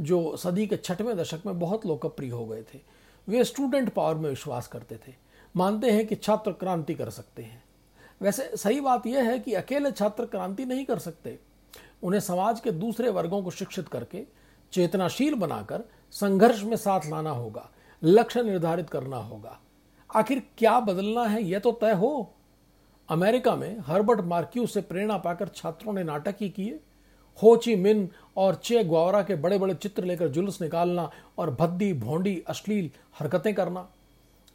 जो 0.00 0.36
सदी 0.36 0.66
के 0.66 0.76
छठवें 0.76 1.16
दशक 1.16 1.46
में 1.46 1.58
बहुत 1.58 1.86
लोकप्रिय 1.86 2.30
हो 2.30 2.44
गए 2.46 2.62
थे। 2.64 2.80
वे 3.28 3.44
स्टूडेंट 3.44 3.88
पावर 3.88 4.14
में 4.14 4.28
विश्वास 4.30 4.66
करते 4.66 4.96
थे। 4.96 5.14
मानते 5.54 5.90
हैं 5.90 6.06
कि 6.06 6.14
छात्र 6.14 6.52
क्रांति 6.52 6.94
कर 6.94 7.10
सकते 7.10 7.42
हैं। 7.42 7.62
वैसे 8.20 8.50
सही 8.56 8.80
बात 8.80 9.06
यह 9.06 9.30
है 9.30 9.38
कि 9.38 9.52
अकेले 9.54 9.90
छात्र 9.92 10.26
क्रांति 10.26 10.64
नहीं 10.64 10.84
कर 10.84 10.98
सकते। 10.98 11.38
उन्हें 12.02 12.20
समाज 12.20 12.60
के 12.60 12.70
दूसरे 12.70 13.10
वर्गों 13.10 13.42
को 13.42 13.50
शिक्षित 13.50 13.88
करके 13.88 14.24
चेतनाशील 14.72 15.34
बनाकर 15.34 15.84
संघर्ष 16.12 16.62
में 16.62 16.76
साथ 16.76 17.06
लाना 17.06 17.30
होगा, 17.30 17.68
लक्ष्य 18.02 18.42
निर्धारित 18.42 18.90
करना 18.90 19.16
होगा। 19.16 19.58
आखिर 20.10 20.42
क्या 20.58 20.78
बदलना 20.80 21.24
है, 21.24 21.42
यह 21.42 21.58
तो 21.58 21.72
तय 21.72 21.92
हो। 21.92 22.34
अमेरिका 23.08 23.54
में 23.56 23.78
हर्बर्ट 23.78 24.20
मार्क्यू 24.20 24.66
से 24.66 24.80
प्रेरणा 24.80 25.16
पाकर 25.18 25.48
छात्रों 25.48 25.92
ने 25.92 26.02
नाटक 26.02 26.36
ही 26.40 26.48
किए। 26.48 26.80
हो 27.42 27.56
ची 27.56 27.76
मिन 27.76 28.08
और 28.36 28.54
चे 28.54 28.82
ग्वावरा 28.84 29.22
के 29.22 29.34
बड़े 29.34 29.58
बड़े 29.58 29.74
चित्र 29.74 30.04
लेकर 30.04 30.28
जुलूस 30.28 30.60
निकालना 30.62 31.10
और 31.38 31.50
भद्दी, 31.50 31.92
भोंडी, 31.92 32.42
अश्लील 32.48 32.90
हरकतें 33.18 33.54
करना। 33.54 33.88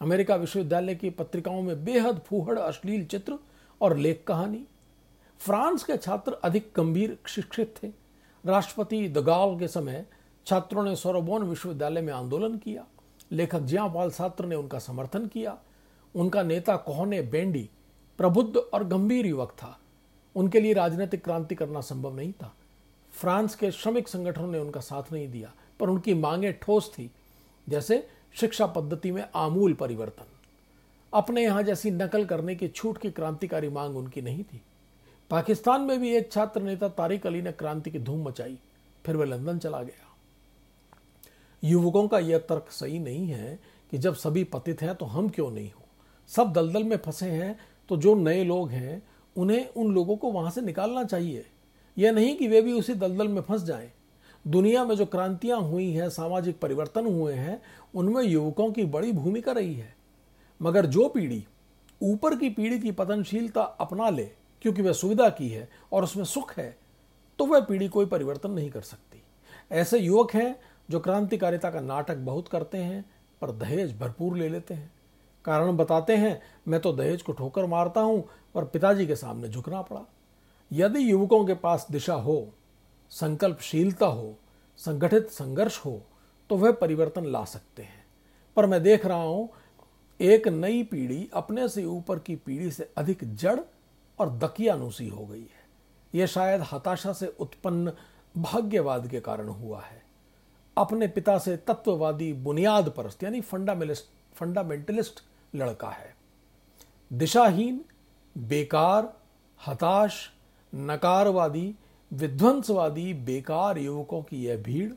अमेरिका 0.02 0.36
विश्वविद्यालय 0.36 0.96
की 0.96 1.10
पत्रिकाओं 1.10 1.62
में 1.62 1.84
बेहद 1.86 2.22
फूहड़, 2.26 2.58
अश्लील 2.60 3.06
चित्र 3.06 3.38
और 3.82 3.98
लेख 3.98 4.24
कहानी। 4.28 4.66
फ्रांस 5.42 5.84
के 5.84 5.98
छात्र 5.98 6.38
अधिक 6.44 6.72
गंभीर, 6.78 7.18
शिक्षित 7.28 7.76
थे। 7.84 7.88
राष्ट्रपति 8.44 9.08
दगाल 9.10 9.60
के 9.60 9.68
समय 9.68 10.06
छात्रों 10.48 10.84
ने 10.84 10.96
सोरोबोन 10.96 11.44
विश्वविद्यालय 11.44 12.02
में 12.02 12.14
आंदोलन 12.14 12.58
किया। 12.58 12.86
लेखक 13.32 13.60
जिया 13.60 13.88
पाल 13.88 14.12
छात्र 14.12 14.46
ने 14.46 14.56
उनका 14.56 14.80
समर्थन 14.80 15.28
किया। 15.28 15.58
उनका 16.16 16.44
नेता 16.44 16.76
कोहने 16.78 17.22
बेंडी 17.22 17.70
प्रबुद्ध 18.20 18.58
और 18.58 18.84
गंभीर 18.84 19.25
युवक 19.25 19.51
था। 19.51 19.77
उनके 20.36 20.60
लिए 20.60 20.74
राजनीतिक 20.74 21.24
क्रांति 21.24 21.55
करना 21.55 21.82
संभव 21.82 22.15
नहीं 22.15 22.32
था। 22.34 22.53
फ्रांस 23.13 23.55
के 23.55 23.72
श्रमिक 23.72 24.08
संगठनों 24.08 24.48
ने 24.48 24.60
उनका 24.60 24.79
साथ 24.79 25.12
नहीं 25.12 25.27
दिया, 25.32 25.53
पर 25.79 25.89
उनकी 25.89 26.13
मांगे 26.13 26.51
ठोस 26.51 26.91
थी, 26.93 27.10
जैसे 27.67 28.08
शिक्षा 28.36 28.65
पद्धति 28.65 29.12
में 29.12 29.24
आमूल 29.36 29.74
परिवर्तन। 29.74 30.25
अपने 31.13 31.43
यहाँ 31.43 31.63
जैसी 31.63 31.91
नकल 31.91 32.25
करने 32.25 32.55
की 32.55 32.67
छूट 32.67 32.98
की 32.98 33.12
क्रांतिकारी 33.12 33.70
मांग 33.70 33.98
उनकी 33.98 34.22
नहीं 34.22 34.43
थी। 34.43 34.62
पाकिस्तान 35.29 35.82
में 35.82 36.00
भी 36.00 36.15
एक 36.15 36.32
छात्र 36.32 36.62
नेता 36.62 36.88
तारिक 36.88 37.27
अली 37.27 37.41
ने 37.41 37.51
क्रांति 37.51 37.91
की 37.91 38.00
धूम 38.00 38.24
मचाई, 38.27 38.58
फिर 39.05 39.17
वह 39.17 39.25
लंदन 39.25 39.60
चला 39.60 39.82
गया। 39.84 40.10
युवकों 41.63 42.08
का 42.08 42.20
यह 42.20 42.38
तर्क 42.39 42.72
सही 42.72 43.00
नहीं 43.00 43.27
है 43.27 43.60
कि 43.91 43.98
जब 43.98 44.15
सभी 44.15 44.43
पतित 44.43 44.82
हैं 44.82 44.96
तो 44.96 45.05
हम 45.05 45.29
क्यों 45.29 45.50
नहीं 45.51 45.72
हो? 45.72 45.82
सब 46.29 46.51
दलदल 46.53 46.84
में 46.84 46.98
फंसे 46.98 47.25
हैं 47.25 47.58
तो 47.90 47.98
जो 47.98 48.16
नए 48.16 48.44
लोग 48.44 48.70
हैं, 48.70 49.02
उन्हें 49.36 49.68
उन 49.68 49.94
लोगों 49.94 50.16
को 50.18 50.32
वहाँ 50.32 50.52
से 50.52 50.62
निकालना 50.62 51.04
चाहिए। 51.04 51.46
यह 51.98 52.12
नहीं 52.12 52.36
कि 52.38 52.48
वे 52.48 52.62
भी 52.62 52.74
उसी 52.74 52.94
दलदल 52.94 53.28
में 53.28 53.42
फंस 53.42 53.63
जाएँ। 53.63 53.92
दुनिया 54.46 54.84
में 54.86 54.96
जो 54.96 55.06
क्रांतियाँ 55.06 55.60
हुई 55.62 55.92
हैं, 55.92 56.10
सामाजिक 56.10 56.60
परिवर्तन 56.60 57.06
हुए 57.06 57.34
हैं, 57.34 57.62
उनमें 57.96 58.24
युवकों 58.24 58.72
की 58.72 58.86
बड़ी 58.86 59.12
भूमिका 59.12 59.52
रही 59.52 59.74
है। 59.74 59.96
मगर 60.62 60.86
जो 60.86 61.08
पीढ़ी 61.10 61.44
ऊपर 62.02 62.36
की 62.36 62.50
पीढ़ी 62.50 62.80
की 62.80 62.92
पतनशीलता 62.92 63.62
अपना 63.62 64.10
ले, 64.10 64.24
क्योंकि 64.62 64.82
वह 64.82 64.94
सुविधा 64.94 65.30
की 65.30 65.50
है 65.50 65.70
और 65.92 66.04
उसमें 66.04 66.24
सुख 66.24 66.54
है 66.58 66.75
तो 67.40 67.46
वह 67.46 67.60
पीढ़ी 67.60 67.88
कोई 67.88 68.06
परिवर्तन 68.06 68.52
नहीं 68.52 68.70
कर 68.70 68.82
सकती। 68.82 69.22
ऐसे 69.72 70.00
युवक 70.00 70.34
हैं 70.34 70.56
जो 70.90 71.00
क्रांतिकारिता 71.00 71.70
का 71.72 71.82
नाटक 71.82 72.18
बहुत 72.18 72.48
करते 72.48 72.78
हैं, 72.78 73.04
पर 73.42 73.52
दहेज 73.52 73.98
भरपूर 74.00 74.38
ले 74.38 74.50
लेते 74.50 74.74
हैं। 74.74 74.92
कारण 75.46 75.78
बताते 75.78 76.16
हैं, 76.16 76.42
मैं 76.68 76.80
तो 76.80 76.92
दहेज 76.94 77.22
को 77.22 77.34
ठोकर 77.34 77.66
मारता 77.66 78.02
हूँ 78.02 78.24
और 78.56 78.66
पिताजी 78.66 79.08
के 79.08 79.16
सामने 79.16 79.50
झुकना 79.50 79.82
पड़ा। 79.82 80.02
यदि 80.72 81.12
युवकों 81.12 81.44
के 81.46 81.54
पास 81.54 81.88
दिशा 81.92 82.14
हो, 82.14 82.48
संकल्पशीलता 83.12 84.06
हो, 84.06 84.36
संगठित 84.80 85.30
संघर्ष 85.30 85.80
हो 85.86 86.02
तो 86.50 86.58
वह 86.58 86.72
परिवर्तन 86.72 87.26
ला 87.26 87.44
सकते 87.46 87.84
हैं। 87.84 88.06
पर 88.58 88.66
मैं 88.66 88.82
देख 88.84 89.06
रहा 89.06 89.18
हूँ, 89.18 89.50
एक 90.20 90.48
नई 90.48 90.84
पीढ़ी 90.84 91.30
अपने 91.34 91.68
से 91.68 91.84
ऊपर 91.86 92.20
की 92.20 92.36
पीढ़ी 92.36 92.72
से 92.72 92.90
अधिक 92.98 93.24
जड़ 93.36 93.60
और 94.20 94.30
दकियानुसी 94.30 95.08
हो 95.08 95.26
गई 95.26 95.40
है। 95.40 95.62
यह 96.14 96.26
शायद 96.26 96.64
हताशा 96.72 97.14
से 97.14 97.28
उत्पन्न 97.40 97.92
भाग्यवाद 98.36 99.08
के 99.08 99.20
कारण 99.20 99.48
हुआ 99.48 99.82
है। 99.82 100.02
अपने 100.78 101.08
पिता 101.08 101.38
से 101.38 101.56
तत्ववादी 101.58 102.32
बुनियाद 102.34 102.90
परस्त, 102.90 103.24
यानी 103.24 103.42
फंडामेलिस्ट 103.42 104.12
फंडामेंटलिस्ट 104.36 105.22
लड़का 105.56 105.90
है। 105.90 106.16
दिशाहीन, 107.14 107.86
बेकार, 108.38 109.18
हताश, 109.68 110.32
नकारवादी, 110.76 111.76
विध्वंसवादी, 112.14 113.14
बेकार 113.14 113.78
युवकों 113.78 114.22
की 114.22 114.46
यह 114.46 114.58
भीड़ 114.58 114.94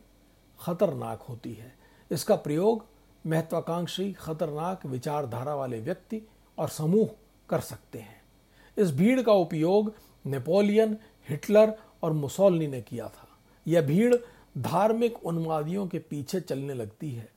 खतरनाक 0.61 1.23
होती 1.23 1.55
है। 1.55 1.77
इसका 2.11 2.37
प्रयोग 2.37 2.87
महत्वाकांक्षी, 3.27 4.13
खतरनाक 4.13 4.87
विचारधारा 4.87 5.55
वाले 5.55 5.81
व्यक्ति 5.81 6.23
और 6.59 6.69
समूह 6.69 7.11
कर 7.49 7.61
सकते 7.61 7.99
हैं। 7.99 8.23
इस 8.79 8.93
भीड़ 8.93 9.23
का 9.23 9.33
उपयोग 9.33 9.95
नेपोलियन, 10.27 10.99
हिटलर 11.29 11.79
और 12.03 12.13
मुसोलनी 12.13 12.67
ने 12.67 12.83
किया 12.83 13.09
था। 13.09 13.29
यह 13.67 13.83
भीड़ 13.83 14.17
धार्मिक 14.59 15.27
उन्मादियों 15.27 15.87
के 15.87 15.99
पीछे 15.99 16.41
चलने 16.41 16.75
लगती 16.75 17.13
है। 17.13 17.36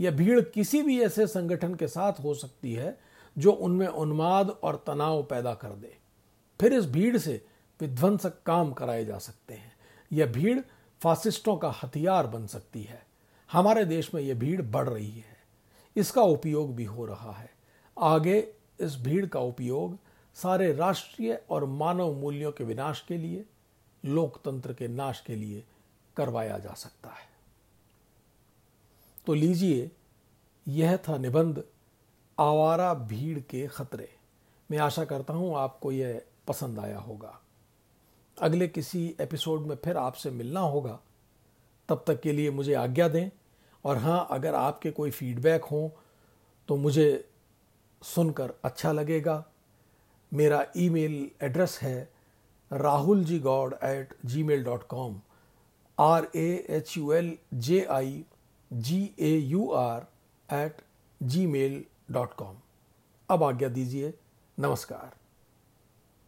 यह 0.00 0.10
भीड़ 0.10 0.40
किसी 0.40 0.82
भी 0.82 1.02
ऐसे 1.02 1.26
संगठन 1.26 1.74
के 1.74 1.88
साथ 1.88 2.12
हो 2.12 2.34
सकती 2.34 2.74
है 2.74 3.00
जो 3.38 3.52
उनमें 3.52 3.88
उन्माद 3.88 4.50
और 4.50 4.84
तनाव 4.86 5.22
पैदा 5.22 5.54
कर 5.54 5.68
दे। 5.68 5.98
फिर 6.60 6.72
इस 6.72 6.86
भीड़ 6.86 7.18
से 7.18 7.46
विध्वंसक 7.80 8.42
काम 8.42 8.72
कराए 8.72 9.04
जा 9.04 9.18
सकते 9.18 9.54
हैं। 9.54 9.76
यह 10.12 10.26
भीड़ 10.26 10.60
फासिस्टों 11.02 11.56
का 11.56 11.74
हथियार 11.82 12.26
बन 12.26 12.46
सकती 12.46 12.82
है। 12.82 13.06
हमारे 13.52 13.84
देश 13.84 14.14
में 14.14 14.22
यह 14.22 14.34
भीड़ 14.34 14.62
बढ़ 14.62 14.88
रही 14.88 15.18
है। 15.18 15.36
इसका 15.96 16.22
उपयोग 16.22 16.74
भी 16.74 16.84
हो 16.84 17.06
रहा 17.06 17.32
है। 17.32 17.50
आगे 17.98 18.52
इस 18.80 18.96
भीड़ 18.96 19.26
का 19.26 19.40
उपयोग 19.40 19.98
सारे 20.34 20.72
राष्ट्रीय 20.72 21.42
और 21.50 21.64
मानव 21.64 22.12
मूल्यों 22.12 22.52
के 22.52 22.64
विनाश 22.64 23.04
के 23.08 23.16
लिए, 23.16 23.44
लोकतंत्र 24.04 24.72
के 24.72 24.88
नाश 24.88 25.20
के 25.26 25.34
लिए 25.34 25.64
करवाया 26.16 26.58
जा 26.58 26.72
सकता 26.72 27.08
है। 27.08 27.35
तो 29.26 29.34
लीजिए, 29.34 29.90
यह 30.66 30.96
था 30.98 31.16
निबंध, 31.18 31.62
आवारा 32.38 32.92
भीड़ 32.94 33.38
के 33.40 33.66
खतरे। 33.66 34.08
मैं 34.70 34.78
आशा 34.78 35.04
करता 35.04 35.34
हूँ 35.34 35.54
आपको 35.56 35.92
यह 35.92 36.20
पसंद 36.48 36.78
आया 36.78 36.98
होगा। 36.98 37.38
अगले 38.38 38.68
किसी 38.68 39.04
एपिसोड 39.20 39.66
में 39.66 39.76
फिर 39.84 39.96
आपसे 39.96 40.30
मिलना 40.30 40.60
होगा। 40.60 40.98
तब 41.88 42.04
तक 42.06 42.20
के 42.20 42.32
लिए 42.32 42.50
मुझे 42.50 42.74
आज्ञा 42.74 43.08
दें, 43.08 43.30
और 43.84 43.96
हाँ 43.96 44.26
अगर 44.30 44.54
आपके 44.54 44.90
कोई 44.90 45.10
फीडबैक 45.10 45.64
हो 45.64 45.90
तो 46.68 46.76
मुझे 46.76 47.28
सुनकर 48.02 48.52
अच्छा 48.64 48.92
लगेगा। 48.92 49.44
मेरा 50.32 50.64
ईमेल 50.76 51.30
एड्रेस 51.42 51.78
है 51.82 52.08
Rahul 52.70 53.24
ji 53.24 53.38
Gaur 53.40 53.74
at 53.84 54.14
Gmail 54.42 54.64
dot 54.64 54.86
com 54.86 55.20
R 55.98 56.26
A 56.36 56.48
H 56.70 56.96
U 56.98 57.12
L 57.12 57.36
J 57.54 57.84
I 57.84 58.24
G 58.72 59.14
A 59.18 59.36
U 59.36 59.70
R 59.70 60.06
at 60.54 60.82
Gmail 61.46 61.84
dot 62.10 62.34
com 62.34 62.56
अब 63.28 63.42
आज्ञा 63.42 63.68
दीजिए। 63.68 64.12
नमस्कार। 64.58 65.14